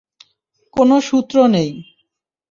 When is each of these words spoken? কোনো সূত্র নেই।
কোনো 0.73 0.95
সূত্র 1.01 1.35
নেই। 1.47 1.71